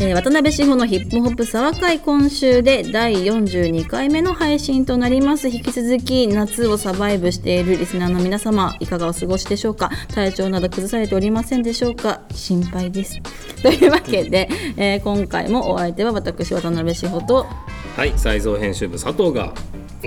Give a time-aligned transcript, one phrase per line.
[0.00, 5.48] えー渡辺志保のヒップホップ沢会今週で第42回目の配信となります。
[5.48, 9.90] 引き続き夏をサバイブしているリスナーの皆様いかがお過ごしでしょうか？
[10.14, 12.22] 体調など崩されておりませんでしょうか？
[12.32, 13.20] 心配です。
[13.62, 17.46] というわけで、えー今回もお相手は私渡辺志保と
[17.96, 19.52] はい、再造編集部佐藤が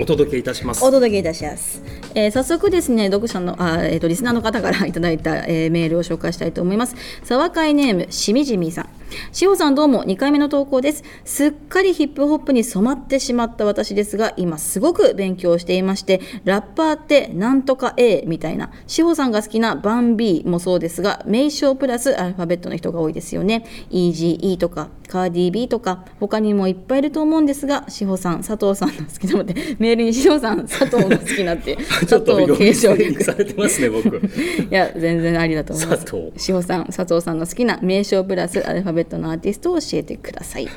[0.00, 0.82] お届けいたします。
[0.82, 0.90] お。
[0.90, 1.82] 届けいたします、
[2.14, 6.96] えー早速ですね読者のあ、えー、とリスナーの方からいただいた、えーメールを紹介したいと思います。
[7.24, 8.88] 沢会ネームしみじみさん
[9.32, 11.02] しほさんどうも2回目の投稿です。
[11.24, 23.66] すっかりヒップホップに染まってしまった私ですが今すごく勉強していましてラッパーってなんとか A みたいなしほさんが好きなバン B もそうですが名称プラスアルファベットの人が多いですよね。
[23.90, 31.76] EGE とかカーディー B とか他にもいっぱいいると思うんですが志保さん佐藤さんの好きなのでメールに志保さん佐藤が好きなって
[32.06, 34.16] ちょっと呼び継承捨てにされてますね、僕。
[34.16, 34.20] い
[34.70, 36.04] や全然ありだと思います。
[36.04, 36.32] 佐藤。
[36.36, 40.68] 志保さん佐藤さんの好きな名称プラスアルファベットのアーティストを教えてください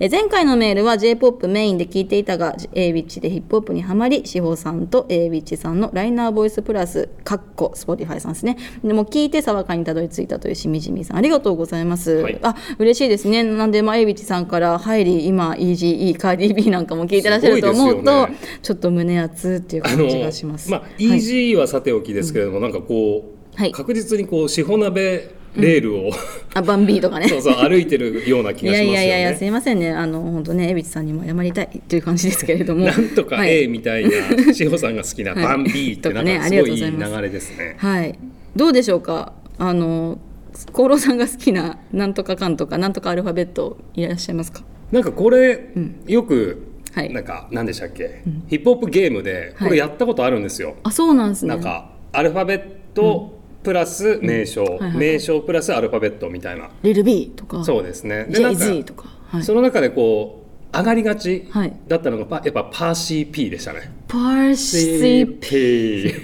[0.00, 16.54] え前回のメールは j p o p メインで聞いていたが a ウィッチでヒップホップにはまり志保さんと a ウィッチさんのライナーボイスプラスかっこ Spotify さんですねでも聞いて爽かにたどり着いたというしみじみさんありがとうございます、はいあ嬉しいですねなんで、まあ、a ウィッチさんから入り今 EGE カーディー
[16.54, 26.10] B なんかも聞いてらっしゃると思うと、ねちょっと胸熱っていう感じがしますまあ、はい EG はさておきですけれども、なんかこう、はい確実にこう、しほ鍋レールを、
[26.54, 27.28] あバンビーとかね。
[27.28, 28.92] そうそう、歩いてるような気いがしますよね。
[28.94, 29.90] やいやいやいやすいませんね。
[29.90, 32.86] あの本当ね江口さんにも謝りたいっていう感じですけれども。
[32.86, 33.64] なんとかはい。
[33.64, 35.42] A みたいな、しほさんが好きなはい。
[35.44, 37.76] バン B ってなんとかすごいいい流れですね。
[37.78, 38.18] はい。
[38.56, 39.32] どうでしょうか？
[39.58, 40.18] あの
[40.72, 44.62] 厚労さんが好きななんとかかんとかなんとかアルファベットいらっしゃいますか？
[44.92, 45.72] なんかこれ、
[46.06, 47.12] よく、はい。
[47.12, 50.76] なんか何でしたっけ、ヒップホップゲームでこれやったことあるんですよ。
[50.84, 51.48] あそうなんですね。
[51.48, 52.62] なんかアルファベッ
[52.94, 54.96] トプラス名称、はいはいはい。
[54.98, 56.70] 名称プラスアルファベッットみたいな。
[56.82, 57.64] リルビーとか。
[57.64, 58.24] そうですね。
[58.24, 59.08] でなんか JZ とか。
[59.28, 59.42] はい。
[59.42, 60.40] その中でこ
[60.72, 63.92] う上がりがちはいだったのがパやっぱパーシー P でしたね。
[64.08, 66.14] パーシー P。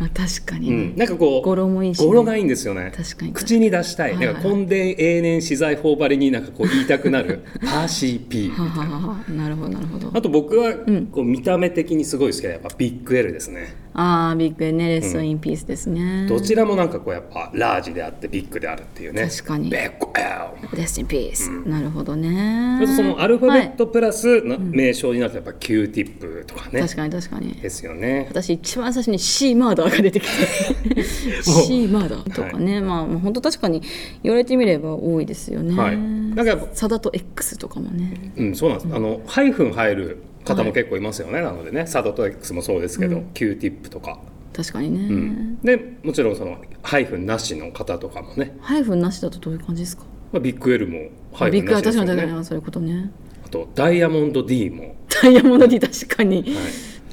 [0.00, 2.06] あ 確かに、うん、なんかこう語呂もいいしね。
[2.06, 2.92] 語呂がいいんですよね。
[2.94, 3.32] 確かに。
[3.32, 7.40] 口に出したい、はいはいなんか根伝永年資材法張りになんかこう言いたくなる。
[7.62, 10.10] パーシー P ははははなるほどなるほど。
[10.12, 10.74] あと僕は
[11.12, 19.28] こう見た目的にすごい好きなやっぱビッグ L ですねああ Big L rest in peace ですね、どちらもなんかこうやっぱラージであってビッグであるっていうね。
[19.28, 19.68] 確かに。
[19.68, 22.80] Big L rest in peace、なるほどね。
[22.96, 26.78] そのアルファベッはトプラスな名称になるとやっぱ Q-Tip とかね。
[26.78, 27.52] い確かに確かに。
[27.54, 28.26] ですよね。
[28.30, 31.02] 私一番最初に C-Murder が出てきて。
[31.42, 33.82] C-Murder とかね、まあまあ本当確かに
[34.22, 35.96] 言われてみれば多いですよね、はい。
[35.98, 38.32] なんかサダと X とかもね。
[38.36, 44.18] うん、そうなんです、あのハイフン入る方も結構いますよね、なのでねサドと X もそうですけど、Q ティップとか、
[44.52, 45.60] 確かにね、うん。
[45.60, 50.04] でもちろんそのハイフンなしの方とかもね、ハイフンなしだとどういう感じですか？
[50.32, 53.12] まあ、ビッグ L もハイフンビッグはなしですよ確かに確かねにそういうことね。
[53.44, 56.44] あとダイヤモンド D も、ダイヤモンド D 確かに、はい、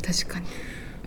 [0.02, 0.46] 確かに。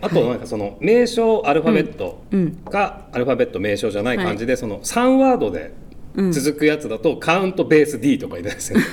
[0.01, 2.63] あとなんかその名称アルファベットうん。
[2.65, 5.73] がアルファベット名称じゃない感じで、その3ワードで
[6.31, 8.85] 続くやつだとカウントベース D とかいるんですよ、ね、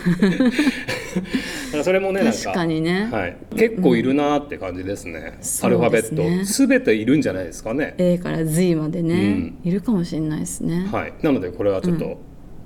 [1.84, 6.46] それもねなんか確かにね、はい、結構いるなって感じですね、そうアルファベット。
[6.46, 7.94] すべているんじゃないですかね。
[7.98, 12.18] A から Z までね、いるかもしれないですね、はい、なのでこれはちょっと、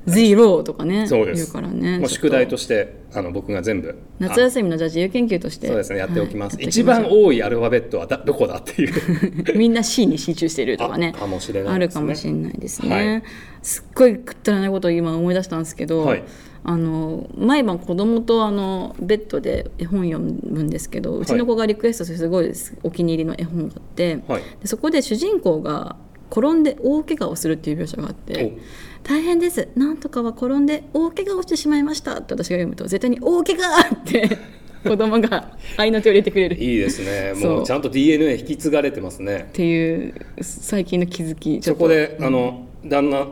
[0.07, 1.51] ゼロとかねそうです。
[1.51, 1.99] 言うからね。
[1.99, 3.99] もう宿題としてあの僕が全部。
[4.19, 5.67] 夏休みのじゃあ自由研究として。
[5.69, 6.67] あそうですねやっておきます、はい。
[6.67, 8.93] 一番多いアルファベットはだどこだっていう。
[9.57, 11.87] みんな C に集中してるとかねあかもしれなあいね。
[11.87, 13.23] るかもしれないですね、はい。
[13.63, 16.25] すっごいくったらないことを今思い出したんですけど、はい。
[16.67, 22.51] あの毎晩子供とあのベッドで絵本読むんですけどうちの子がリクエストするすごい
[22.83, 24.43] お気に入りの絵本があって、はい。
[24.61, 25.97] でそこで主人公が
[26.31, 28.59] 転んで大怪我をするっていう描写があって
[29.03, 29.69] 「大変です。
[29.77, 34.39] なんとかは転んで大怪我をしてしまいました」って私が読むと絶対に「大怪我!」って
[34.85, 36.57] 子供が合いの手を入れてくれる。
[36.57, 37.33] いいですね。
[37.35, 39.47] もうちゃんと DNA 引き継がれてますね。
[39.49, 43.27] っていう最近の気づきそこで、あの旦那、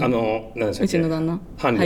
[0.00, 1.40] あの何でしうちの旦那？
[1.58, 1.78] 伴侶。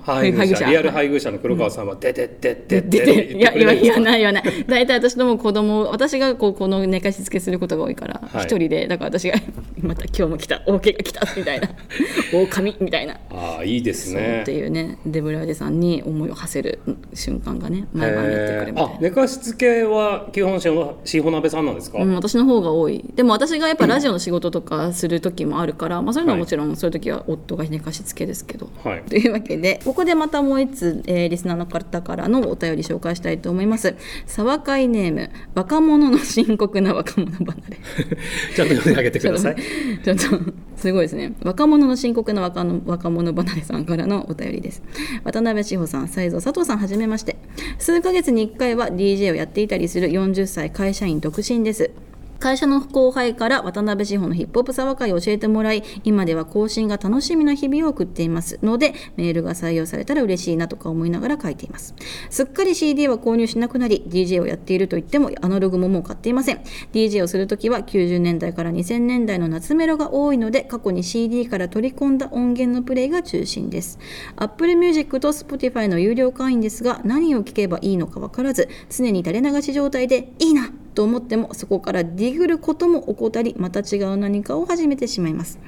[0.00, 0.66] 配偶者。
[0.66, 4.64] リアル配偶者の黒川さんは「でででででででいや言わない言わない。
[4.66, 8.46] 大体私ども子供私がこうこの寝かしつけすることが多いから一、はい。
[8.46, 9.38] 人でだから私が
[9.80, 11.68] また今日も来た大怪我来たみたいな。
[12.34, 14.40] 狼みたいな、ああいいですね。
[14.42, 16.80] っていうねデブラーデさんに思いを馳せる
[17.14, 18.94] 瞬間がね毎晩やってくるみたいな。
[18.94, 23.04] あ寝かしつけは基本しほ鍋さんなんですか、うん、私の方が多い。
[23.14, 28.70] でも私がやっぱラジオの仕事とかする時もあるから、まあ、そういうのはもちろんそういう時は夫夫が寝かしつけですけど。
[28.82, 29.02] はい。
[29.02, 33.96] というわけでここでまたもう一つ、えーリスナーの方からのお便り紹介したいと思います。
[34.26, 37.78] 沢会ネーム若者の深刻な若者離れ。
[38.56, 39.56] ちゃんと読んであげてください。
[40.04, 41.34] ちょっとすごいですね。
[41.42, 44.82] 若者の深刻な若の若者離れさんからのお便りです。
[45.24, 47.36] 渡辺志保さん西蔵佐藤さんはじめまして。
[47.78, 51.90] 数ヶ月に1回は DJ をやっていたりする40歳会社員独身です
[52.38, 58.58] 会社の後輩から渡辺志保のヒップホップ沢会を教えてもらい今では更新が楽しみな日々を送っています。
[58.62, 61.94] のでメールが採用されたら嬉しいなとか思いながら書いています。
[62.30, 66.60] すっかり CD は購入しなくなり DJ をやっていると言ってもアナログももう買っていません。
[66.92, 73.98] DJ をするときは90年代から2000年代の夏メロが多いので過去に CD から取り込んだ音源のプレイが中心です。
[74.36, 85.58] Apple Music と Spotify の有料会員ですが何を聴けばいいのか分からず常に垂れ流し状態でいいなと思ってもそこからディグることも怠りまた違う何かを始めてしまいます。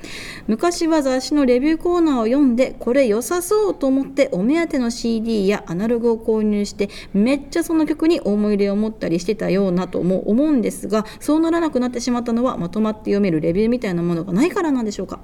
[0.46, 15.20] 昔は雑誌のレビューコーナーを読んでこれ良さそうと思ってお目当ての CD やアナログを購入してめっちゃその曲に思い入れを持ったりしてたようなとも思うんですがそうならなくなってしまったのはまとまって読めるレビューみたいなものがないからなんでしょうか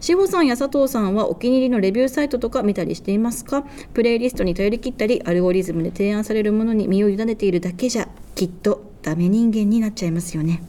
[0.00, 3.64] 志保さんや佐藤さんはお気に入りのレビューサイトとか見たりしていますか？
[3.94, 8.97] プレイリストに頼り切ったりアルゴリズムで提案されるものに身を委ねているだけじゃきっと。
[9.02, 10.62] ダメ人間になっちゃいますよね。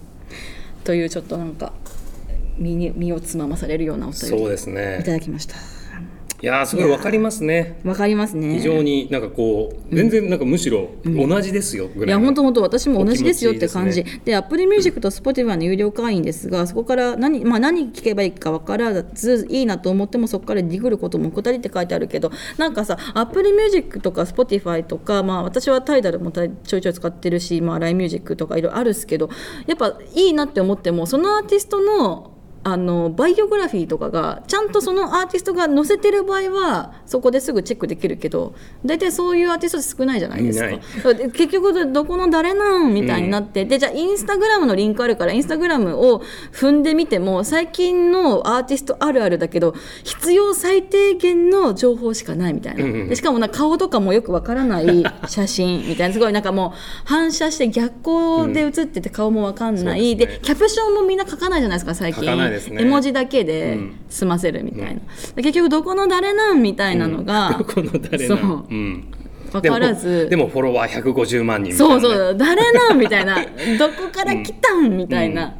[0.83, 1.73] というちょっとなんか
[2.57, 4.99] 身に身をつままされるようなお便りですね。
[5.01, 5.55] いただきました
[6.41, 7.79] いやーすごいわかりますね。
[7.83, 8.55] わかりますね。
[8.55, 14.01] 非常になんかこう全然なんかむしろ同じですよぐいらいのや本当本当私も同じですよって感じ。
[14.01, 29.29] お気持ちいいで Apple Music と Spotify の有料会員ですがそこから何,、まあ、何聞けばいいか分からずいいなと思ってもそこからディグることも怠りって書いてあるけどなんかさ Apple Music とか Spotify とか、まあ、私はタイダルもちょいちょい使ってるし、まあ、LINE Music とかいろいろあるっすけど
[29.67, 38.53] やっぱいいなって思ってもそのアーティストのあのバイオグラフィーとかがちゃんとそのアーティストが載せてる場合はそこですぐチェックできるけど
[38.85, 41.15] 大体そういうアーティストって少ないじゃないですか。
[41.15, 46.21] 結局どこの誰なんみたいになって、でじゃあインスタグラムのリンクあるからインスタグラムを
[46.51, 49.73] 踏んでみても最近のアーティストあるあるだけど
[50.03, 56.13] 必要最低限の情報しかないみたいな、うんうんでしかもな顔とかもよくわからない写真みたいな。
[56.13, 60.37] すごいなんかもう反射して逆光で写ってて顔もわかんない、そうですね。
[60.37, 63.99] でキャプションもみんな書かないじゃないですか最近絵文字だけでうん。
[64.09, 65.01] 済ませるみたいな、
[65.35, 68.65] で結局どこの誰なんみたいなのが、どこの誰なそう。
[68.69, 69.05] うん。
[69.51, 70.27] 分からず。
[70.29, 71.95] でもフォロワー150万人みたいな。
[71.95, 72.37] ね、そうそう。
[72.37, 73.35] 誰なんみたいな。
[73.77, 75.55] どこから来たんみたいな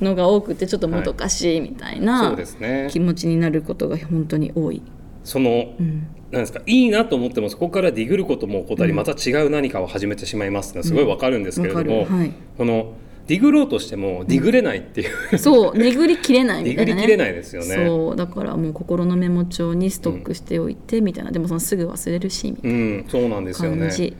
[0.00, 2.88] のが多くてちょっともどかしいみたいそなうですね。
[2.90, 4.82] 気持ちになることが本当に多い。
[5.24, 6.06] その、うん。
[6.30, 12.18] なんですかいいなと思ってもそこからディグることも怠り、また違う何かを始めてしまいますすごいわかるんですけれども、わかる。
[12.18, 12.32] はい。
[12.56, 12.92] この
[13.30, 17.86] ディグろうとしてもディグれないっていう、そう巡りきれないみたいな、ね、ディグりきれないですよね。
[17.86, 23.76] そうだからもう心のメモ帳にストックしておいてみたいな、でもそのすぐ忘れるしみたいうん、そうなんですよね。
[23.76, 24.16] な感じ、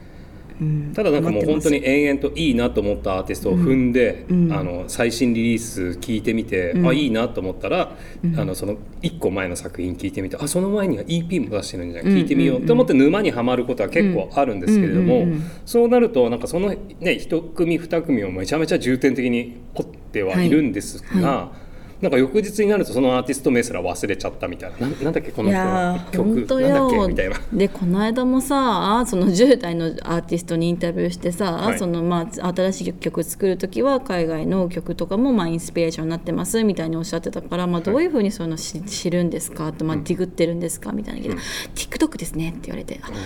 [0.60, 0.92] うん。
[0.94, 4.52] ただなんかもう本当にに延々といいなと思ったアーティストを踏んで、うん。
[4.52, 6.88] あの最新リリース聞いてみて、うん。
[6.88, 7.96] あいいなと思ったら、
[8.36, 12.06] あのその1個前の作品聞いてみてあその前には EP も出してるんじゃん。
[12.06, 15.22] 聞いてみようと思って沼にはまることは結構あるんですけれども、うん。
[15.22, 15.28] うん。
[15.28, 15.32] うん。
[15.34, 21.28] うんそうなるとなんかそのね1組2組をめちゃめちゃ重点的に掘ってはいるんですが。
[21.28, 21.69] はい
[22.00, 24.78] なんか翌日になるとそのアーティスト名すら忘れちゃったみたいな。
[24.78, 26.60] ななんだっけこの人の曲？
[26.62, 27.38] なんだっけよみたいな。
[27.52, 31.78] でこの間もさその10代のアーティストにインタビューしてさ、はい。
[31.78, 39.68] そのまあ、新しい曲作る時は海外の曲とかもまあインスピレーションになってますみたいにおっしゃってたから、まあ、どういうふうにそういうの知知るんですか？
[39.68, 40.92] って、まあ、ディグってるんですか？
[40.92, 41.34] みたいなけど、
[41.74, 43.16] TikTok ですねって言われて、あも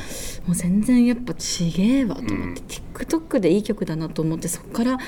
[0.53, 2.63] う全然やっぱちげえわと思って、
[2.95, 4.99] TikTok でいい曲だなと思ってそこから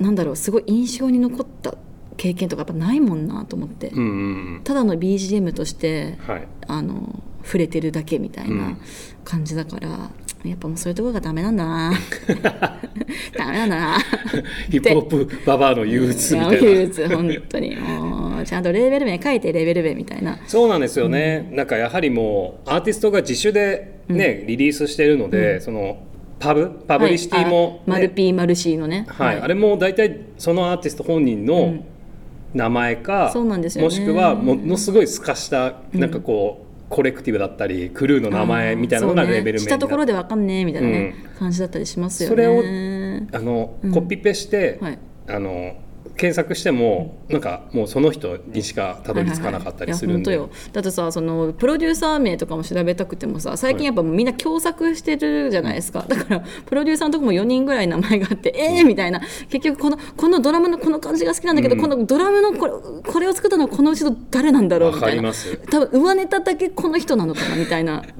[0.00, 1.74] なんだろうすごい印象に残った
[2.22, 3.88] 経験とかやっぱないもんなと思って。
[3.88, 4.60] うんうんうん。
[4.62, 6.46] ただの BGM としてはい。
[6.68, 8.80] あの触れてるだけみたいうなん。
[9.24, 9.88] 感じだから、
[10.44, 11.92] やっぱもうそういうところがダメなんだな。
[13.36, 13.98] ダメなんだな。
[14.70, 16.56] ヒップホップババアの憂鬱みたいな。
[16.58, 17.74] 憂鬱本当に。
[17.74, 20.38] もうちゃんとレーベル名書いてレーベル名みたいな。
[20.46, 25.98] そうなんですよね、なんかやはりもうアーティストが自主でね、リリースしているので、その
[26.38, 29.06] パブパブリシティも、はいあマル P マル C のね。
[29.08, 29.40] はい。
[29.40, 31.74] あれも大体そのアーティスト本人の
[32.54, 33.84] 名前か、そうなんですよね。
[33.86, 42.30] もしくはものすごい透かしたなんかこう、コレクティブだったりクルーの名前みたいなのがレーベル名ところでわかんねえみたいなね、感じだったりしますよね。
[42.30, 42.58] それを
[43.32, 44.98] あの、コピペして、はい。
[45.28, 45.76] あの
[46.22, 50.72] 検索しても、なんかもうその人にしかたどり着かなかったりするんで、はいはいはいいや本当よ。
[50.72, 59.20] だってさそのプロデューサー名とかも調べたくてもさ最近やっぱみんな共作してるじゃないですか、だからプロデューサーのとこも4人ぐらい名前があって、えーみたいな。
[59.50, 62.72] 結局このこのドラムのこの感じが好きなんだけど、このドラムのこれ
[63.12, 65.16] これを作ったのはこのうちの誰なんだろうわみたいな。
[65.16, 65.56] かります。
[65.70, 67.94] 多分上ネタだけこの人なのかなみたいな。
[67.94, 68.12] なんか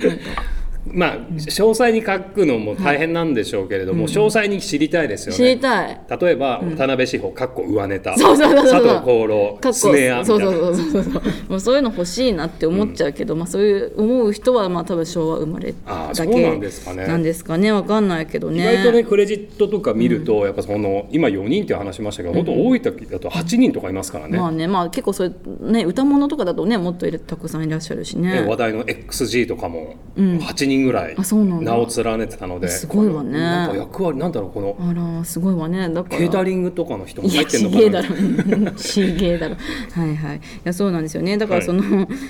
[0.92, 5.56] まあ詳細に書くのも大変なんでしょうけれども、詳細に知りたいですよ知りね。
[5.56, 6.00] たい。
[6.20, 8.16] 例えば、渡辺志保かっこ上ネタ。
[8.16, 17.06] そうそうそう佐藤功労かっこスネアそそうそうそうそうもうそういうの欲しいなって思っちゃうけど、まあそういう思う人はまあ多分昭和生まれだけなんですかね。
[17.06, 17.72] なんですかね。
[17.72, 18.62] わかんないけどね。
[18.62, 24.38] 意外とねクレジットとか見ると、やっぱその今4人って話しましたけど、本当多い時だと8人とかいますからね。
[24.38, 25.32] まあねまあ結構そうい
[25.66, 28.42] うね歌物とかだとねもっといるたくさんいらっしゃるしね。
[28.42, 33.38] ね話題の XG とかも8人ぐらい名を連ねてたので、すごいわね。
[33.38, 35.88] なんか役割なんだろうこのあらすごいわね。
[35.88, 36.18] だから。
[36.18, 38.72] ケータリングとかの人も入ってんのかな？
[38.72, 39.56] ちげえだろ。
[39.92, 40.36] はいはい。
[40.36, 41.36] いやそうなんですよね。
[41.38, 41.66] だからはい。
[41.66, 41.82] その、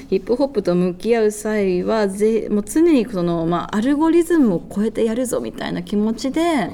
[0.08, 6.70] ヒップホップと向き合う際はぜもう常にその、まあ、アルゴリズムを超えてやるぞみたいな気持ちで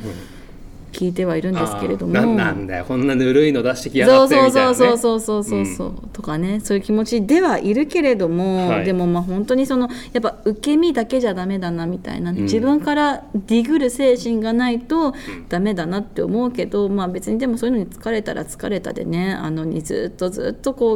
[0.99, 2.85] 聞いてはいるんですけれども、ななんだよ。
[2.85, 4.75] こんなぬるいの出してきやがってそうみたいなね。
[4.75, 8.85] そうそうそうそうそうそう、とかねそういう気持ちではいるけれども、はい。
[8.85, 15.15] でもまあ本当にそのやっぱ受け身だけじゃダメだなみたいな、自分からディグる精神がないと
[15.49, 20.95] ダメだなって思うけど、まあ別にでもそういうのに疲れたら疲れたでねあのにずっとずっとこ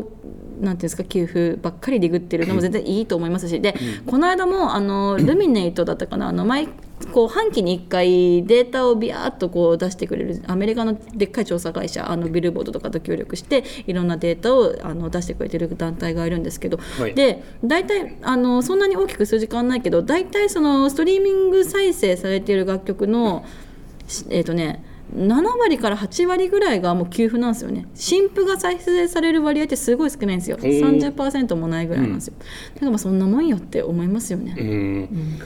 [0.61, 3.61] うなんていうんですか給付ばっかりディグってるのも全然いいと思いますし。
[3.61, 6.69] で、この間もあのルミネイトだったかなあの毎
[7.13, 17.15] こう半期に1回データをビヤーっとこう出してくれるアメリカのでっかい調査会社あのビルボードとかと協力していろんなデータをあの出してくれてる団体がいるんですけど、はい。
[17.15, 23.45] で大体あのそんなに大きく数字変わらないけど大体そのストリーミング再生されている楽曲の
[24.07, 27.87] しえっ、とね7割から8割ぐらいがもう給付なんですよね。
[27.95, 30.57] 新譜が再生される割合ってすごい少ないんですよ。
[30.57, 32.35] ー30%もないぐらいなんですよ、
[32.75, 35.39] だからまあそんなもんよって思いますよね、うん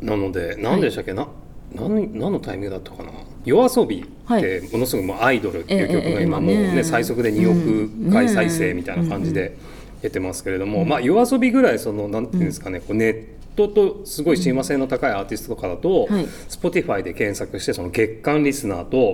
[0.00, 1.28] なので何でしたっけ、な
[1.74, 3.10] 何何のタイミングだったかな？
[3.44, 4.06] 夜遊びっ
[4.40, 9.56] てものすごくもうアイドルっていう曲ええが今もうね最速で2億回再生みたいな感じで
[10.02, 13.26] 出てますけれども、まあ夜遊びぐらいそのなんていうんですかね、こうネッ
[13.56, 16.24] トとすごい親和性の高いアーティストとかだと、はい。
[16.48, 19.12] Spotify で検索してその月間リスナーと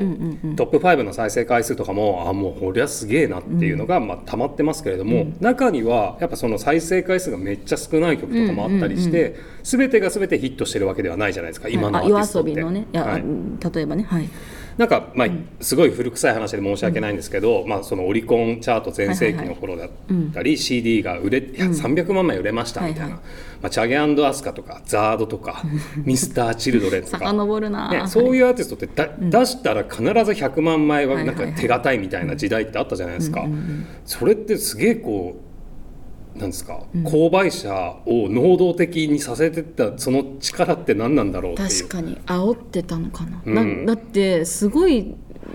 [0.56, 12.54] トップ5の再生回数とかもあもうこれはすげえなっていうのがまあ溜まってますけれども、中にはやっぱその再生回数がめっちゃ少ない曲とかもあったりして、全てが全てヒットしてるわけではないじゃないですか今のアーティストって。
[12.54, 12.60] 例
[13.82, 14.02] えばね。
[14.04, 14.28] はい
[14.78, 15.28] なんか、まあ、
[15.60, 19.90] すごい古臭い話で申し訳ないんですけど、まあ、そのオリコンチャート全盛期の頃だっ
[20.34, 23.20] たり、CD が売れ、いや300万枚売れましたみたいな、はいはい。
[23.62, 25.62] まあ、チャゲアスカとかザードとか
[26.04, 27.18] ミスターチルドレンとか。
[27.18, 33.46] 遡るな、ね、そういうアーティストってだ、出したら必ず100万枚はなんか手堅いみたいな時代ってあったじゃないですか、
[34.04, 35.45] それってすげえこう
[36.38, 41.68] なんですか、購買者を能動的にさせてったその力って何なんだろうっていう。
[41.68, 42.16] 確かに。
[42.26, 43.86] 煽ってたのかな,うん。
[43.86, 45.14] な、だってすごい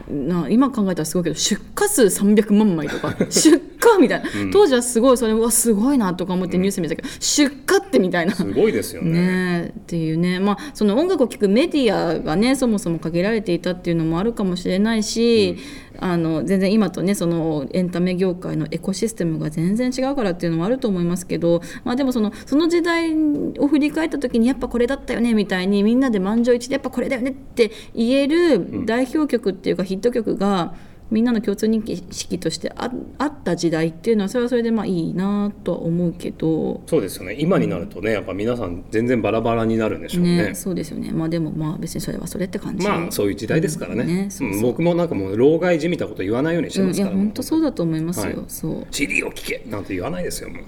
[0.10, 3.16] な今考えたらすごいけど出荷数300万枚とか。
[3.30, 3.62] 出
[3.96, 8.36] 荷みたいな、当時はすごいそれうわすごいなとか思ってニュース見てたけど、出荷ってみたいな。
[8.36, 9.12] すごいですよね。
[9.12, 15.58] ねえっていうね、まあ、その音楽を聴くメディアがねそもそも限られていたっていうのもあるかもしれないし、
[16.02, 23.14] あの全然今とねそのエンタメ業界のエコシステムが全然違うからっていうのもあると思いますけど、まあ、でもそのその時代
[23.60, 30.74] を振り返った時にやっぱこれだったよねみたいにみんなで満場一致でやっぱこれだよねって言える代表曲っていうかヒット曲が
[31.12, 36.82] みんなの共通認識としてああった時代っていうのはそれはそれでまあいいなとは思うけど。
[36.88, 41.12] そうですよね今になるとねやっぱ皆さん全然バラバラになるんでしょうねね、そうですよね。
[41.12, 42.88] まあでもまあ別にそれはそれって感じ。
[42.88, 48.26] まあそういう時代ですからね,、うんねそうそううん僕もなんかもう老害じみたこと言わないようにしてうん、いやますから、本当そうだと思いますよ。
[48.26, 48.88] はいそう。
[48.92, 50.64] CD を聴けなんて言わないですよもう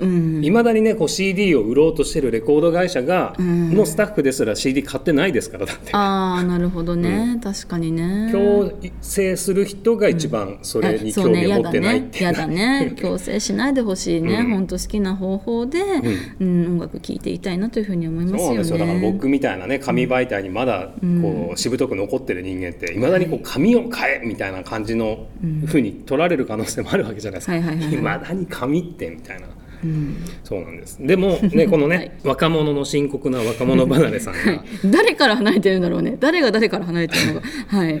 [0.00, 0.44] うん。
[0.44, 8.30] いまだにねこう CD を売ろうとしてるレコード会社が、のスタッフですら CD 買ってないですからだってああなるほどね、確かにね。
[8.32, 12.62] 強制する人が一番それに興味を持ってないっていうやだね。
[12.62, 12.92] やだね。
[12.96, 14.42] 強制しないでほしいね。
[14.42, 15.80] 本当好きな方法で、
[16.40, 18.44] うん、音楽聴いていたいなというふうに思いますよね。
[18.44, 25.26] そうなんですよだから僕みたいなね紙媒体にまだこうしぶとく残ってる人間っていまだにこう紙を買えみたいな感じの
[25.66, 29.48] ふうに取られる可能性もあるわけじゃないですかはいまだに紙ってみたいな。
[30.42, 30.98] そうなんです。
[31.00, 36.16] でもね このね、はい若者の深刻な若者離れさんが誰から離れてるんだろうね？
[36.18, 37.46] 誰が誰から離れてるのか。
[37.68, 38.00] はい。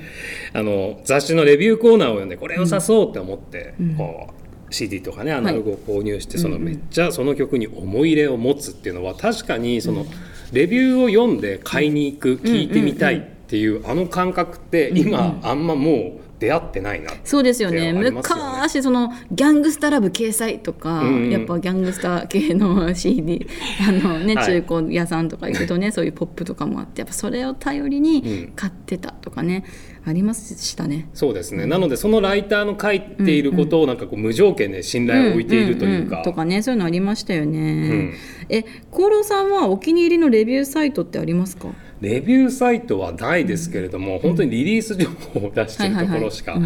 [0.52, 4.28] あの雑誌のレビューコーナーを読んでこれをさそうって思って、こ
[4.70, 10.06] う CD とかねアナログを購入して、そのめっちゃその曲に思い入れを持つっていうのは確かにその、
[10.52, 17.92] レビューを読んで買いに行く聞いてみたいってっていうあの感覚って今、あんまもう出会ってないなそうですよね。
[17.92, 21.30] ね昔そのギャングスタラブ掲載とか、うんうん。
[21.30, 23.46] やっぱギャングスタ系の CD
[23.88, 24.62] あの、ねはい。
[24.62, 29.64] 中古屋さんとか行くとねそういうポップとかもあってやっぱそれを頼りに買ってたとかね、
[30.06, 31.08] ありましたね。
[31.14, 36.24] そうですね、なのでそのライターの書いていることをなんかこう無条件で信頼を置いているというか、んんん。
[36.24, 37.60] とかねそういうのありましたよね。
[37.60, 38.14] ん。
[38.50, 41.68] え功労さんはお気に入りのレビューサイトってありますか？
[42.00, 46.58] レビューサイトはないですけれども、本当にリリース情報を出してるところしか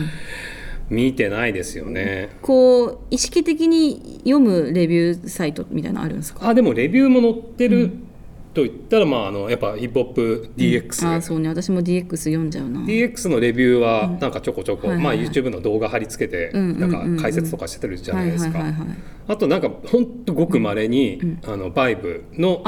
[0.91, 2.31] 見てないですよね。
[2.43, 6.49] こう意識的に読むレビューサイトみたいなのあるんですか？
[6.49, 7.91] あでもレビューも載ってる
[8.59, 11.49] と言ったら、まあ、あのやっぱヒップホップ DX、あーそうね。
[11.49, 12.81] 私も DX 読んじゃうな。
[12.81, 16.91] DX のレビューはなんかちょこちょこ、まあ、YouTube の動画貼り付けてうんうんうんうん。
[16.93, 18.65] なんか解説とかしてるじゃないですか。
[19.29, 22.63] あとなんかほんとごくまれに、あのバイブの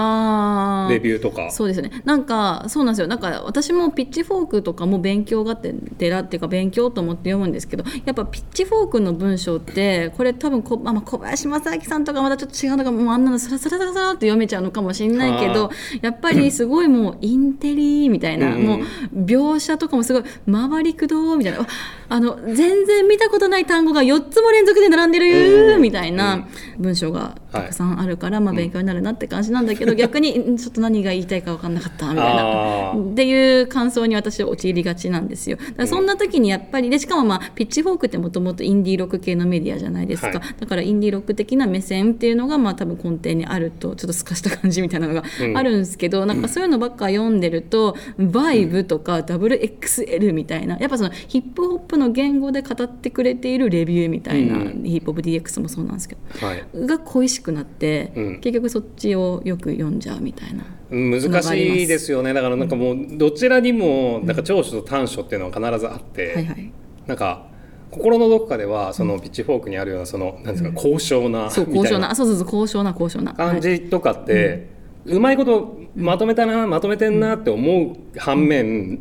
[0.91, 1.51] レビューとか。
[1.51, 2.03] そうですね。
[2.05, 3.09] なんかそうなんですよ。
[3.09, 5.75] なんか私もピッチフォークとかも勉強がて
[6.09, 15.71] らっていうか勉強と思って読むんですけどやっぱピッチフォークの文章ってこれ多分こ、まあ、まあ小林正明さんとかまたちょっと違うのかもうあんなのサラサラサラサラって読めちゃうのかもしれないけどあ
[16.03, 18.63] やっぱりすごいもうインテリみたいな、うん。
[18.63, 18.81] もう
[19.25, 21.67] 描写とかもすごい回りくどみたいなあ
[22.09, 32.93] あの全然見たことない単語が4つも連続で並んでるみたいな文章がたくさんあるから、まあ、勉強になるなって感じなんだけど、 逆にんちょっと何が言いたいか分かんなかったみたいな。
[32.93, 35.57] っていう感想に私は陥りがちなんですよ。
[35.57, 40.41] だからそんな時にやっぱりでしかもまあピッチフォークってもともとインディーロック系のメディアじゃないですか、はい。
[40.59, 45.57] だからインディーロック的な目線っていうのがまあ多分根底にあるとちょっと透かした感じみたいなのがうん。
[45.57, 50.79] あるんですけど、なんかそういうのばっか読んでるとバイブとか WXL みたいな。
[50.79, 54.83] やっぱそのヒップホップの言語で語ってくれているレビューみたいな、うん。
[54.85, 56.47] ヒップホップ DX もそうなんですけど。
[56.47, 58.41] はい、が恋しくなって、うん。
[58.41, 60.65] 結局そっちをよく読んじゃうみたいな。
[60.91, 62.33] 難しいですよね。
[62.33, 66.73] だからなんかもうどちらにもなんか長所と短所っていうのは必ずあって、はいはい。
[67.07, 67.47] なんか
[67.91, 73.35] 心のどこかではそのピッチフォークにあるようなそのなんですか高尚なみたいな高尚なあそうそうそう高尚な高尚な。
[73.35, 74.69] 感じとかって
[75.07, 79.01] うまいことまとめたなまとめてんなって思う反面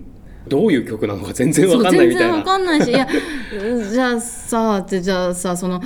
[0.50, 2.44] どういう曲なのか全然わかんないみたいそう全然わな。
[2.44, 3.08] かんないしいや
[3.91, 5.82] じゃあさってじゃあさその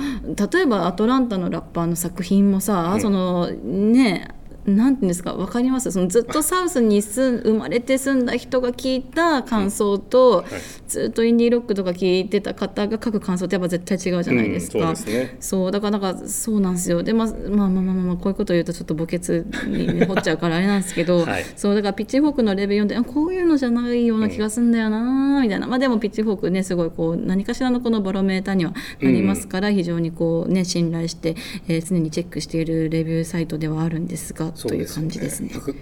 [0.52, 4.28] 例えばアトランタのラッパーの作品もさ、うんそのね
[4.66, 5.92] なんていうんですかわかります？
[5.92, 10.46] そのずっとサウスに住ん生まれて住んだ人が聞いた感想と、はい。
[10.88, 14.90] ずっとインディーロックとか聞いてた方が書く感想ってやっぱ絶対違うじゃないですか。
[14.90, 15.72] うんそうね。
[15.72, 17.02] だからなんかそうなんですよ。
[17.02, 21.44] で、まあ、まあまあまあまあこういうことを言うとちょっと墓穴に掘っちゃうからあれなんですけど、はい。
[21.56, 31.36] そうだからピッチフォークのレビュー読んであこういうのじゃないような気がするんだよなみたいな、まあでもピッチフォークねすごいこう何かしらのこのバロメーターにはなりますから、非常にこうね信頼して、
[31.68, 35.50] えー常にチェックしているレビューサイトではあるんですがという感じですね。
[35.54, 35.74] 僕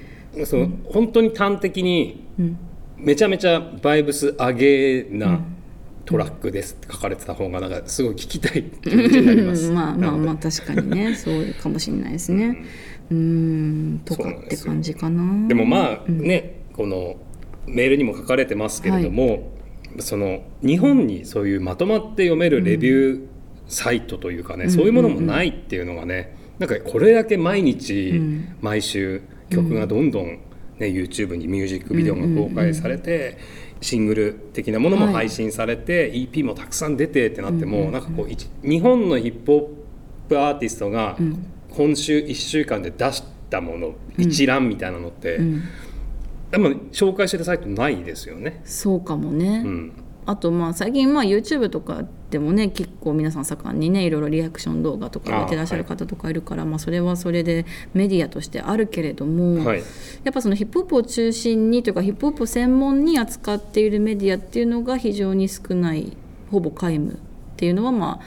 [0.46, 2.26] その本当に端的に
[2.96, 5.40] めちゃめちゃバイブス上げな
[6.04, 11.14] トラックですって書かれてた方がなんかすごい聞きたい気持ちになりまあまあまあ確かにね。
[11.16, 12.64] そうかもしれないですね。
[13.10, 14.00] うん。
[14.04, 15.48] とかって感じかな。
[15.48, 17.16] でもまあね、この
[17.66, 19.52] メールにも書かれてますけれども、
[19.98, 23.20] その日本にそういうまとまって読めるレビュー
[23.66, 28.20] サイトというかね、そういうものもないっていうのがねなんかこれだけ毎日、
[28.60, 30.38] 毎週曲がどんどん、
[30.78, 33.36] ね YouTube にミュージックビデオが公開されて、
[33.80, 39.58] シングル的なものも配信されて、EP もたくさん出てってなっても、なんかこう一日本のヒップホ
[40.26, 41.16] ップアーティストが
[41.70, 45.40] 今週1週間で出したもの、一覧みたいなのって、
[46.52, 48.60] でも紹介してるサイトないですよね。
[48.64, 49.62] そうかもね。
[49.64, 49.92] うん
[50.24, 59.82] あとまあ最近まあ YouTube とかでもね結構皆さん盛んにねいろいろリアクション動画とかやってらっしゃる方とかいるからまあそれはそれでメディアとしてあるけれども、はい。
[60.24, 66.16] やっぱそのヒップホップを中心にというかヒップホップを専門に扱っているメディアっていうのが非常に少ない
[66.50, 67.16] ほぼ皆無っ
[67.56, 68.24] ていうのはまあ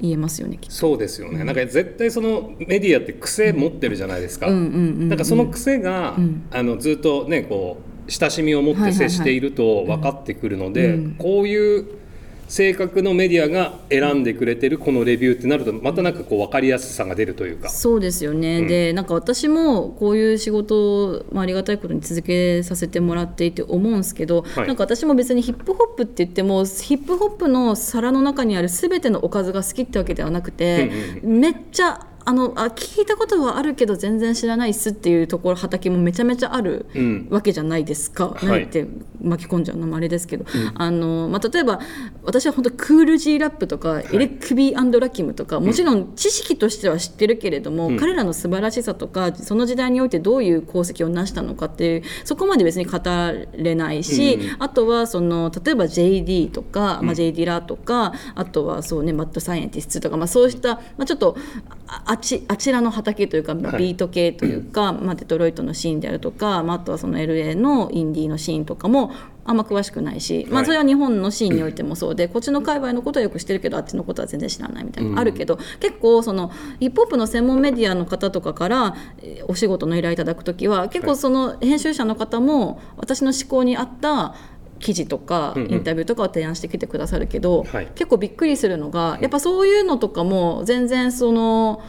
[0.00, 0.58] 言えますよね。
[0.68, 6.16] そうですよね、なんか絶対そのメディアって癖持ってるじゃないですか、うんかその癖が、
[6.50, 12.00] あのずっとねこう親しみを持って接していると分かってくるので、こういう
[12.48, 17.68] 性格のメディアが選んでくれてるこのレビューってなるとまたなんかこう分かりやすさが出るというか。
[17.68, 24.66] そうですよね、でなんか私もこういう仕事を、まあ、ありがたいことに続けさせてもらっていて思うんですけど、はい。
[24.66, 30.90] なんか私も別にヒップホップって言ってもヒップホップの皿の中にある全てのおかずが好きってわけではなくて、
[31.22, 37.28] めっちゃあのあ聞いたことはあるけど全然知らないっすっていうところ畑もめちゃめちゃあるうん。
[37.30, 38.46] わけじゃないですか、はい。
[38.46, 38.86] 何って
[39.22, 41.80] 巻き込んじゃうのもあれですけど、あのまあ、例えば
[42.24, 52.98] 私は本当クール G ラップとか、エレクビーラキムとかもちろん知識としては知ってるけれども、彼らの素晴らしさとかその時代においてどういう功績を成したのかっていうそこまで別に語
[53.56, 61.36] れないし、あとはその例えば JD とか、まあ、JD ラとかあとはそうねマッドサイエンティストとか、まあ、そうした、まあ、ちょっと
[61.86, 69.12] ああちあちらの畑というか、ビート系というか、 まあ、デトロイトのシーンであるとか、まあ、あとはその LA のインディーのシーンとかも
[69.44, 70.66] あんま詳しくないし、まあ、はい。
[70.66, 84.34] それは日本のシーンにおいてもそうで、 こっちの界隈のことはよく知ってるけどあっちのことは全然知らないみたいなのあるけど、結構そのヒップホップの専門メディアの方とかからえーお仕事の依頼いただくときは結構その編集者の方も私の思考に合った
[84.80, 85.72] 記事とかうんうん。
[85.72, 87.86] インタビューとかを提案してきてくださるけど、はい。
[87.94, 91.82] 結構びっくりするのがやっぱそういうのとかも全然その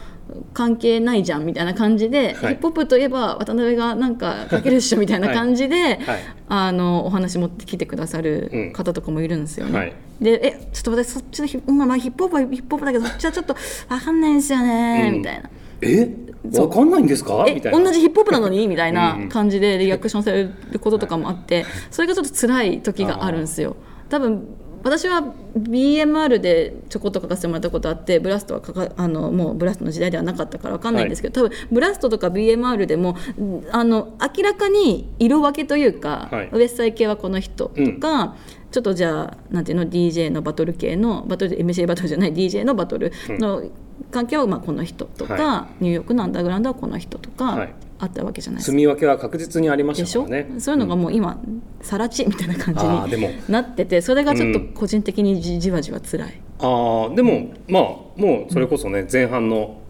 [0.54, 2.34] 関係ないじゃんみたいな感じで、はい。
[2.34, 6.00] ヒップホップといえば渡辺がなんか書けるっしょみたいな感じで、はい。
[6.48, 9.78] あのお話持ってきてくださる方とかもいるんですよね。
[9.78, 9.94] はい。
[10.20, 13.56] でえちょっと私そっちのヒップ,、まあ、まあヒップホップはヒップホップだけどそっちはちょっと
[13.90, 15.18] 分かんないんですよね、うん。
[15.20, 15.50] みたいな。
[15.82, 16.10] え？
[16.58, 17.46] わかんないんですか？
[17.48, 17.80] えみたいな。
[17.80, 18.68] 同じヒップホップなのに？
[18.68, 19.30] みたいなうんうん。
[19.30, 23.76] 感じでリアクションされることとかもあってそれがちょっと辛い時があるんですよ。
[24.10, 24.48] 多分
[24.84, 36.50] 私は BMR でちょこっと書かせてもらったことあってブラストは書かあのもうブラストの時代ではなかったから分かんないんですけど、多分ブラストとか BMR でもうんあの明らかに色分けというか、はい。
[36.52, 38.36] ウエストサイ系はこの人とか、
[38.72, 43.64] ちょっとじゃあなんていうの DJ のバトル系のバトル MC バトルじゃない DJ のバトルの
[44.12, 48.72] 関係はまあこの人とか、はニューヨークのアンダーグラウンドはこの人とか、はいあったわけじゃないですか。
[48.72, 50.60] 住み分けは確実にありまでしたからね。
[50.60, 51.40] そういうのがもう今
[51.82, 56.42] さら地みたいな感じになっててそれがちょっと個人的にじじわじわ辛い。
[56.60, 57.84] あーでもまあ
[58.20, 59.81] もうそれこそね前半の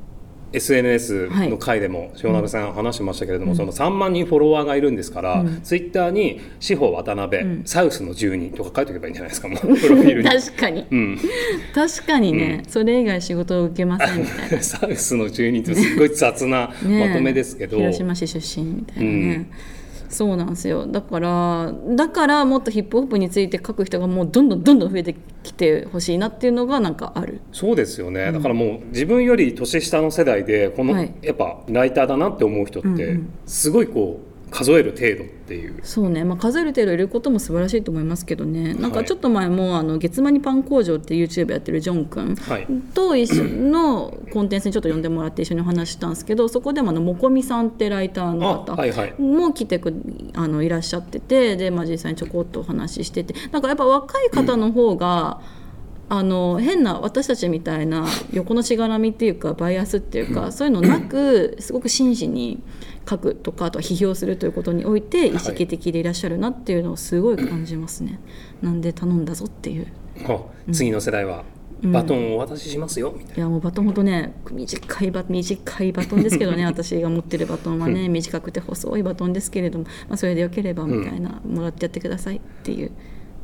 [0.53, 10.29] SNS の回でも塩鍋さん話してましたけれども、その3万人フォロワーがいるんですから、ツイッターに志保渡辺、サウスの住人とか書いておけばいいんじゃないですかもう プロフィールに。
[10.29, 11.19] 確かに、うん、
[11.73, 14.61] 確かにね、それ以外仕事を受けませんみたいな。
[14.63, 19.45] サウスの住人ってすごい雑なまとめですけど、広島市出身みたいなね、
[20.11, 20.85] そうなんですよ。
[20.85, 27.41] だからだからもっとヒップホップについて書く人がもうどんどんどんどん増えてきてほしいなっていうのがなんかある。
[27.51, 31.13] そうですよね、だからもう自分より年下の世代でこの、はい。
[31.21, 35.79] やっぱライターだなって思う人ってすごいこう数える程度っていう。
[35.83, 38.73] そうね、まあ、数える程度いることも素晴らしいと思いますけどね。
[38.73, 49.93] なんはいかちょっと前もあの月間にパン工場って YouTube やってるジョン君はいと一緒のコンテンツにちょっと呼んでもらって一緒にお話ししたんですけどそこでもあのもこみさんってライターの方も来てく
[50.33, 53.33] あのいらっしゃっててで、まあ、実際にちょこっとお話ししてて。
[53.51, 55.41] なんかやっぱ若い方の方が、
[56.13, 62.61] あの変な私たちみたいな横のしがらみっていうかバイアスっていうかそういうのなくすごく真摯に
[63.09, 68.19] 書くとかあとは批評するということにおいて意識的でいらっしゃるなっていうのをすごい感じますね。
[68.61, 69.87] なんで頼んだぞっていう。
[70.25, 70.37] あ
[70.73, 71.45] 次の世代は
[71.81, 82.89] バトンをお渡ししますよみたいいやもうバトンほんとね短いバ短いバトンですけどね 私が持ってるバトンはね短くて細いバトンですけれども、まあ、それでよければみたいな、もらってやってくださいっていう。
[82.89, 82.95] な。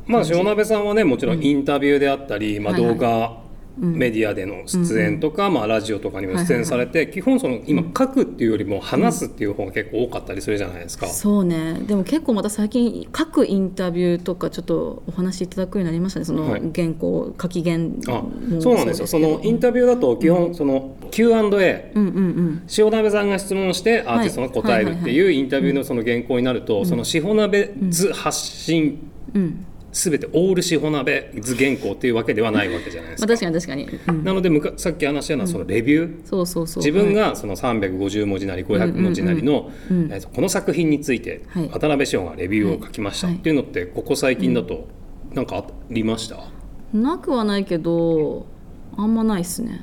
[0.08, 2.82] まあ塩鍋さんはねもちろんインタビューであったり、まあ、はい。
[2.82, 3.48] はい動画、
[3.80, 11.06] メディアでの出演とか、まあ、ラジオとかにも出演されて、基本その今書くっていうよりも話すっていう方が結構多かったりするじゃないですか。
[11.06, 11.74] そうね。
[11.86, 16.24] でも結構また最近各インタビューとかちょっとお話しいただくようになりましたね。
[16.24, 16.62] そのはい。
[16.74, 17.76] 原稿書き原
[18.08, 19.06] あもそうなんですよ。
[19.06, 22.62] そのインタビューだと基本その Q&A、うんうんうん。
[22.76, 29.64] 塩鍋さんが質問してアーティストが答えるっていうインタビューのその原稿になると、その塩鍋図発信うん
[29.98, 33.34] すべてオール塩鍋図原稿っていうわけではないわけじゃないですまあ、か。
[33.34, 36.84] 確かに確かに、うん、なのでむかさっき話したようなそのレビュー、そうそうそう。
[36.84, 41.68] 自分はいがその350文字なり500文字なりの、えーとこの作品についてはい。
[41.68, 43.26] 渡辺翔がレビューを書きました。
[43.26, 43.36] はい。
[43.36, 44.86] っていうのってここ最近だと
[45.34, 46.38] なんかありました、
[46.92, 48.46] なくはないけど
[48.96, 49.80] あんまないっすね。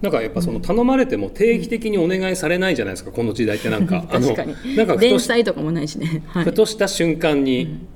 [0.00, 4.04] なんかやっぱその頼まれても定期的にお願いされないじゃないですかこの時代ってなんか。
[4.10, 4.76] あ の確かに。
[4.76, 6.44] なんか連し載とかもないしね、はい。
[6.44, 7.86] ふ、とした瞬間に、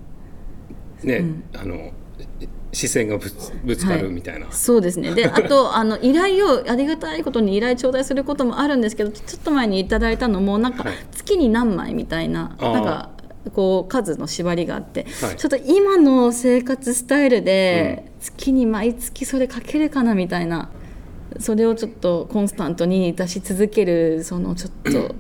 [1.05, 1.93] ね、あの
[2.73, 5.15] 視線がぶつぶつかるみたいな、そうですね。
[5.15, 10.95] であとあの依頼をありがたいことに依頼頂戴することもあるんですけどちょっと前にいただいたのもなんかはい。
[11.13, 12.73] 月に何枚みたいな,、あー。
[12.73, 13.11] なんか
[13.55, 15.37] こう数の縛りがあって、はい。
[15.37, 20.71] ちょっと今の生活スタイルで月に毎月それ書けるかなみたいな
[21.39, 25.15] それをちょっとコンスタントに出し続けるそのちょっと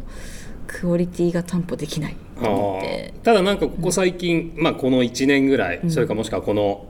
[0.66, 3.14] クオリティが担保できないと思って。
[3.22, 6.86] ただなんかここ最近、まあ、この1年ぐらい、それかもしくはこの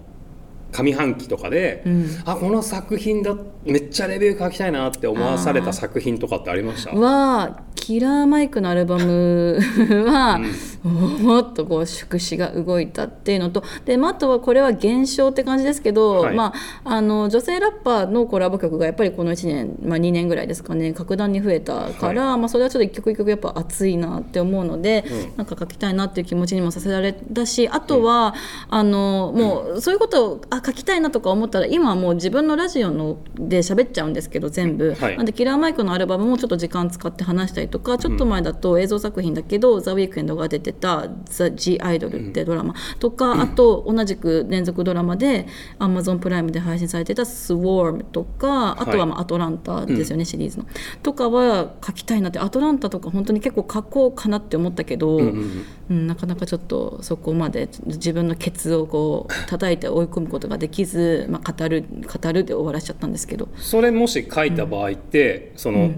[0.72, 1.84] 上半期とかで、
[2.24, 6.96] あこの作品だめっちゃレビュー書きたいなって思わされた作品とかってありました？
[6.98, 9.58] はキラーマイクのアルバム
[10.06, 10.40] は、
[10.84, 16.36] もっとこう宿詞が動いたっていうのとで、まあ、あとはこれは現象って感じですけど、はい。
[16.36, 25.04] まあ、あの女性ラッパーのコラボ曲がやっぱりこの1年、まあ、2年ぐらいですかね格段に増えたから、まあ、それはちょっと一曲一曲やっぱ熱いなって思うので、
[25.36, 28.36] なんか書きたいなっていう気持ちにもさせられたしあとは、
[28.70, 35.16] あのもうそういうことをあ書きたいなとか思ったら今はもう自分のラジオので喋っちゃうんですけど全部、はい。
[35.16, 45.46] なんでキラーマイクのアルバムもちょっと時間使って話したりとかちょっと前だと映像作品だけど「ザ・ウィークエンドが出てた「ザ・ジ・アイドル」ってドラマとか、あと同じく連続ドラマで
[45.78, 50.66] Amazon プライムで配信されてた「スウォーム」とかあとはまあアトランタですよね、シリーズの。
[51.02, 63.48] とかは書きたいなってアトランタとか本当に結構書こうかなって思ったけど、うんなかなかちょっとそこまで自分のケツをこう叩いて追い込むことができず、まあ、語る語るで終わらしちゃったんですけど。
[63.56, 65.92] それもし書いた場合って、その、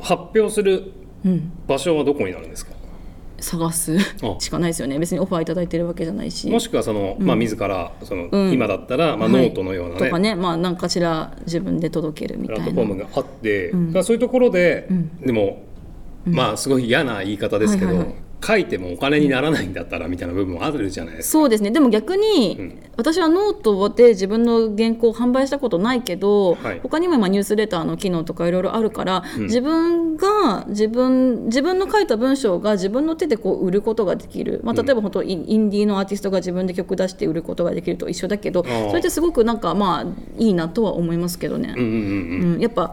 [0.00, 0.92] 発表する
[1.66, 2.72] 場所はどこになるんですか、
[3.40, 3.98] 探す。
[4.38, 4.98] しかないですよね。
[4.98, 6.48] 別にオファーいただいてるわけじゃないし。
[6.48, 8.52] もしくはその、まあ自らその、うん。
[8.52, 10.34] 今だったら、まあ、ノートのようなね、とかね。
[10.34, 12.72] まあ何かしら自分で届けるみプラたいな。
[12.72, 14.88] ットフォームがあって、そういうところで、
[15.24, 15.62] でも、
[16.24, 21.32] まあすごい嫌な言い方ですけど、はいはいはい書いてもお金にならないんだったらみたいな部分もあるじゃないですか。
[21.32, 21.70] そうですね。
[21.70, 26.80] でも逆に、私はノートで自分の原稿を販売したことないけど、はい。
[26.80, 41.74] 他にも今ニュースレターの機能とかいろいろあるから、自分が自分自分の書いた文章が自分の手でこう売ることができる、まあ、例えば本当インインディーのアーティストが自分で曲出して売ることができると一緒だけどーそれってすごくなんかまあいいなとは思いますけどね。
[41.76, 42.54] うんうんうん。
[42.54, 42.92] うん、やっぱ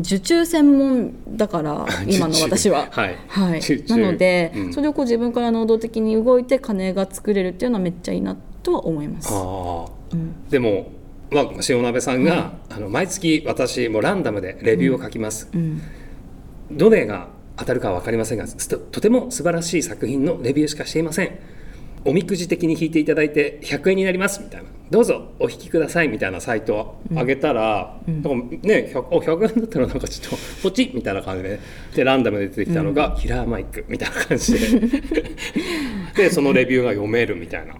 [0.00, 2.88] 受注専門だから 今の私は。
[2.90, 3.16] はい。
[3.28, 3.60] はい。
[3.88, 4.72] なので、うん。
[4.72, 9.28] それをこう自分から能動的に動いて金が作れるっていうのはめっちゃいいなとは思います。
[9.32, 10.16] ああ、
[10.50, 10.88] でも、
[11.30, 15.48] まあ、塩鍋さんが、あの毎月私もうランダムでレビューを書きます、
[16.70, 21.38] どれが当たるかは分かりませんがととても素晴らしい作品のレビューしかしていません
[22.04, 24.68] おみくじ的に引いていただいて100円になりますみたいな。
[24.90, 28.28] どうぞお引きくださいみたいなサイトを上げたら、なんか
[28.62, 31.60] ね 100, お100円だったらなんかちょっとポチッみたいな感じで。
[31.94, 34.80] でランダムで出てきたのが、キラーマイクみたいな感じで。
[36.16, 37.74] でそのレビューが読めるみたいな。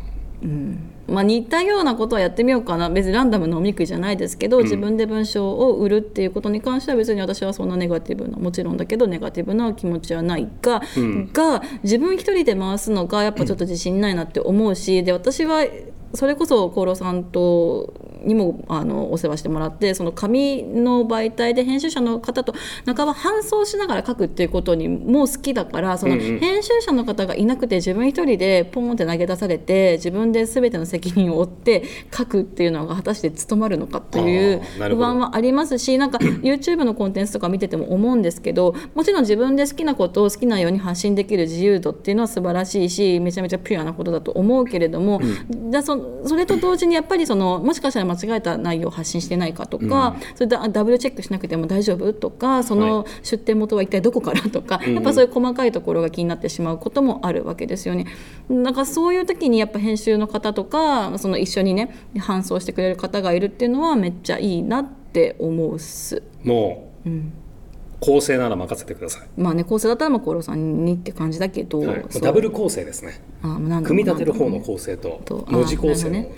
[1.11, 2.89] まあ、似たようなことはやってみようかな。
[2.89, 10.81] 別にランダムのおみくじじゃないですけど、自分で文章を売るっていうことに関しては別に私はそんなネガティブなもちろんだけどネガティブな気持ちはないが、
[11.33, 15.67] が自分一人で回すのがやっぱちょっと自信ないなって思うしで私は
[16.15, 17.95] それこそ厚労さんと
[18.25, 45.21] にもあのお世話してもらってその紙の媒体で編集者の方と半ば搬送しながら書くっていうことにもう好きだからその編集者の方がいなくて自分一人でポンって投げ出されて自分で全ての責任を負って書くっていうのが果たして務まるのかという不安はありますしなんか YouTube のコンテンツとか見てても思うんですけどもちろん自分で好きなことを好きなように発信できる自由度っていうのは素晴らしいしめちゃめちゃピュアなことだと思うけれども、
[45.71, 58.07] だそそれと同時にやっぱりそのもしかしたら間違えた内容を発信してないかとか、それであダブルチェックしなくても大丈夫とかその出典元は一体どこからとか、やっぱそういう細かいところが気になってしまうこともあるわけですよね。
[58.51, 66.23] だからそういう時にやっぱ編集の方とかその一緒にね搬送してくれる方がいるっていうのはめっちゃいいなって思うっす。
[66.45, 67.11] もう、
[68.01, 72.05] 構成なら任せてください、まあね構成だったらまあコロさんにって感じだけど、はい。
[72.09, 72.23] そう。
[72.23, 76.31] ダブル構成ですねあ何組み立てる方の構成とと文字構成ね。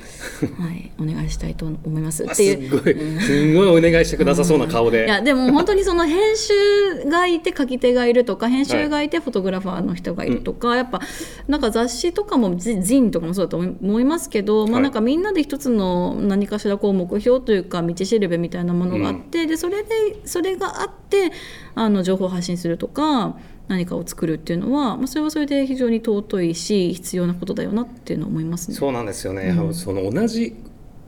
[0.59, 2.25] はい、お願いしたいと思います。
[2.29, 2.69] あっていう。
[2.69, 11.01] すっごいすごいお願いしてくださそうな顔で、いやでも本当にその編集がいて書き手がいるとか編集がいてフォトグラファーの人がいるとか、やっぱ
[11.49, 21.33] なんか雑誌とかもジジンとかもそうだと思いますけど、まあ、はいなんかみんなで一つの何かしらこう目標というか道しるべみたいなものがあって、でそれでそれがあって
[21.75, 23.37] あの情報を発信するとか
[23.69, 28.77] 何かを作るっていうのは、まあ、それはそれで非常に尊いし必要なことだよなっていうのを思いますね。
[28.77, 30.57] そうなんですよね、その同じ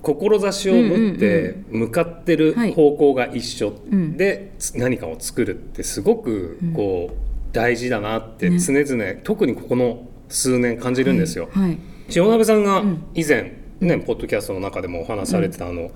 [0.02, 3.74] 志を持って向かってる方向が一緒
[4.16, 11.48] でつ何かを作るってすごくこう大事だなって常々、特にここの数年感じるんですよ。
[11.52, 11.78] はい。
[12.14, 15.90] 塩鍋さんが以前、ねポッドキャストの中でもお話しされてたあの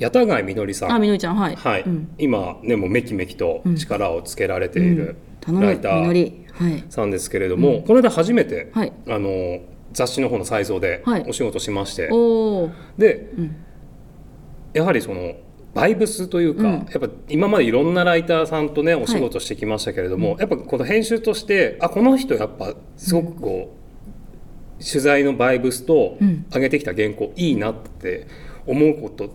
[0.00, 0.92] 八田貝みのりさん。
[0.92, 2.08] あみのりちゃんはい、はい、うん。
[2.18, 5.16] 今ねもうめきめきと力をつけられている
[5.52, 8.92] ライターさんですけれども、この間初めて、はい。
[9.08, 9.60] あの
[9.92, 11.24] 雑誌の方の再造ではい。
[11.28, 13.30] お仕事しまして、おおで、
[14.72, 15.34] やはりその
[15.74, 23.74] バイブスというか、やっぱ今までいろんなライターさんとねお仕事してきましたけれども、やっぱこの編集としてあこの人やっぱすごくこ
[24.80, 26.46] う、取材のバイブスとうん。
[26.52, 28.26] 上げてきた原稿いいなって
[28.66, 29.34] 思うこと、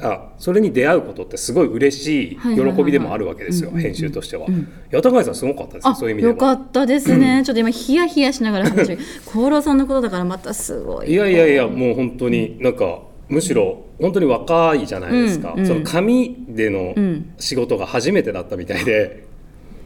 [0.00, 4.46] あそれに出会うことってすごい嬉しい喜びでもあるわけですよ、うんうんうん編集としては。
[4.48, 4.68] うん。
[4.92, 6.34] 八幡さんすごかったですそういう意味では。
[6.34, 9.02] よかったですね、ちょっと今ヒヤヒヤしながら話してる。
[9.26, 11.10] 功労さんのことだからまたすごい。
[11.10, 15.60] いやいやいやもう本当になんかむしろ本当に若いじゃないですか、うん。
[15.60, 15.66] うん。
[15.66, 17.32] その紙でのうん。
[17.38, 19.24] 仕事が初めてだったみたいで、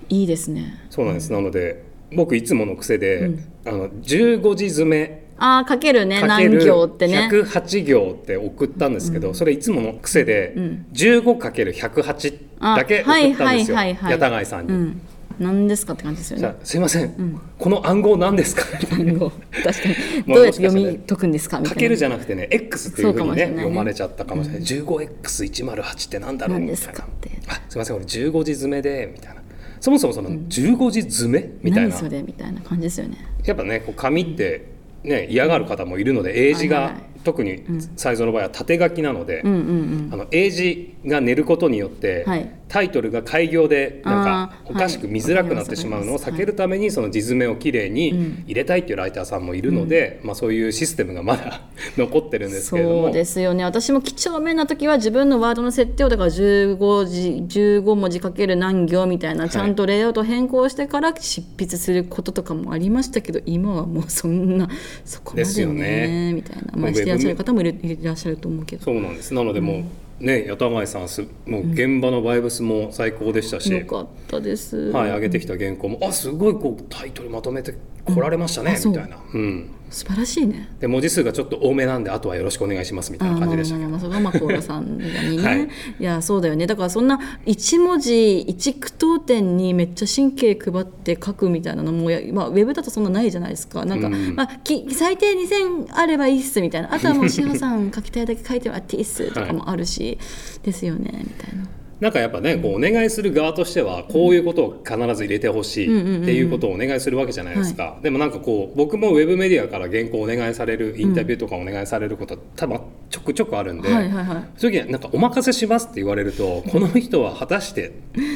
[0.09, 0.87] いいですね。
[0.91, 3.31] そうなんです、なので僕いつもの癖で、
[3.65, 7.29] あの15字詰めああ書けるね何かける行ってね。
[7.33, 10.87] 108行って送ったんですけど、それいつもの癖で、ん。
[10.93, 12.39] 15×108
[12.77, 13.77] だけ送ったんですよ。
[13.77, 14.13] はいはいはいはい。
[14.13, 14.73] 八田貝さんに。
[14.73, 15.01] うん。
[15.37, 16.41] 何ですかって感じですよね。
[16.43, 18.63] じゃあすいません、この暗号何ですか？
[18.87, 19.33] 単語
[19.65, 19.95] 確かに。
[20.33, 21.59] どうやって読み解くんですか？
[21.59, 21.75] みたいな。
[21.75, 23.55] かけるじゃなくてね X っていうふうにねそうかもしれない。
[23.57, 26.59] ね読まれちゃったかもしれない、15X108 ってなんだろう？
[26.61, 27.01] 何ですみたいな。
[27.01, 29.43] かってあすいません俺15字詰めでみたいな。
[29.81, 31.51] そもそもその15字詰め？
[31.65, 32.23] みたいな、何それ？
[32.23, 33.17] みたいな感じですよね。
[33.45, 34.74] やっぱねこう紙って
[35.05, 37.65] ね嫌がる方もいるので英字が、特に
[37.97, 40.09] 才蔵の場合は縦書きなので、うんうんうん。
[40.13, 42.51] あの英字が寝ることによって、はい。
[42.69, 51.61] タイトルが開業でなんかおかしく見づらくなってしまうのをはい避けるためにその字詰めをきれいに入れたいっていうライターさんもいるので、まあ、そういうシステムがまだ
[51.97, 53.05] 残ってるんですけれども。
[53.05, 53.63] そうですよね。
[53.63, 64.69] 私も几帳面な時は自分のワードの設定をだから15字15文字かける何行みたいなちゃんとレイアウト変更してから執筆することとかもありましたけど今はもうそんな
[65.05, 65.81] そこまですよでね。
[65.83, 69.35] ねみたいな、まあ、らっしゃる方もいるいらっしゃると思うけどそうなんです。
[69.35, 69.85] なのでも
[70.21, 80.69] う、ね八田前さんすもう現場のバイブスも最高でしたし、よかったです、はい、上げてきた原稿もあすごいこうタイトルまとめてこられましたね、みたいな、うん、素晴らしいね。
[80.81, 83.89] で文字数がちょっと多めなんであとはよろしくお願いしますみたいな感じでしたけど。
[83.91, 85.69] まあまあそれがまあコーラさんにね、はい。
[86.01, 86.67] い、やそうだよね。
[86.67, 93.85] だからそんな一文字一句読点にめっちゃ神経配って書くみたいなのもや、まあ、ウェブだとそんなないじゃないですか。
[93.85, 96.93] なんか、うんまあ、き最低2000あればいいっすみたいな。
[96.93, 100.19] あとはもう志保さん書きたいだけ書いてもらっていいっすとかもあるし、
[100.65, 101.65] ですよねみたいな。
[102.01, 112.81] なんかやっぱねこうお願いする側としてはこういうことを必ず入れてほしいっていうことをお願いするわけじゃないですか、でもなんかこう僕もウェブメディアから原稿をお願いされるインタビューとかお願いされること多分
[113.11, 117.93] ちょくちょくあるんで、そういう時になんかお任せしますって言われると この人は果たして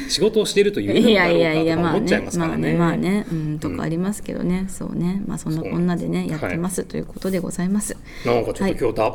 [0.07, 2.71] 仕事をしていると言ういのだろやいうやいかとか思っちゃいねますからね。
[2.71, 2.77] ね。
[2.77, 3.25] まあね。
[3.31, 5.21] うんとかありますけどね、そうね。
[5.25, 7.95] まあそんなこんなでねやってます、ということでございます。
[8.25, 9.13] なんかちょっと今日だ、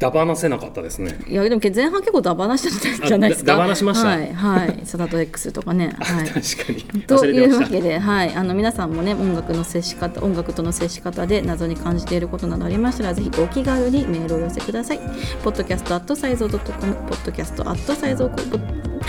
[0.00, 1.18] だばなせなかったですね。
[1.28, 7.60] いやでも前半結構ダバなしたんじゃないですかあだダバなしましたはいはいサタト X とかねはい確かにという。
[7.60, 14.98] わけで、はい、あの皆さんもね音楽の接し方音楽との接し方で謎に感じていることなどありましたらぜひお気軽にメールをお寄せください。
[15.44, 18.56] ポッドキャストアットサイゾー .com ポッドキャストアットサイゾーポッポ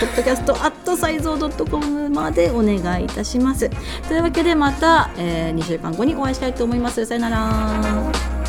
[0.06, 3.70] ッドキャストアットサイゾー .com までお願いいたします。
[4.08, 7.06] というわけでまた、えー、2週間後にお会いしたいと思います。
[7.06, 8.41] さよなら。